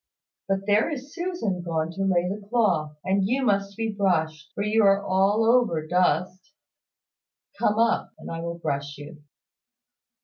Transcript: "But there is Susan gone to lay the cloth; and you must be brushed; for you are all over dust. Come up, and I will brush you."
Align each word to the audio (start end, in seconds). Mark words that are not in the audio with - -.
"But 0.47 0.65
there 0.65 0.89
is 0.89 1.13
Susan 1.13 1.61
gone 1.61 1.91
to 1.91 2.01
lay 2.01 2.27
the 2.27 2.43
cloth; 2.49 2.97
and 3.03 3.23
you 3.23 3.45
must 3.45 3.77
be 3.77 3.91
brushed; 3.95 4.51
for 4.55 4.63
you 4.63 4.83
are 4.83 5.05
all 5.05 5.45
over 5.45 5.85
dust. 5.85 6.53
Come 7.59 7.77
up, 7.77 8.11
and 8.17 8.31
I 8.31 8.39
will 8.41 8.57
brush 8.57 8.97
you." 8.97 9.21